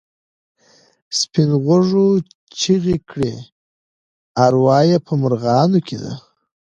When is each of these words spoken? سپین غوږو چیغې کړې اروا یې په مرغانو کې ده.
سپین 1.19 1.49
غوږو 1.63 2.07
چیغې 2.59 2.97
کړې 3.09 3.33
اروا 4.45 4.79
یې 4.89 4.97
په 5.05 5.13
مرغانو 5.21 5.79
کې 5.87 5.97
ده. 6.03 6.13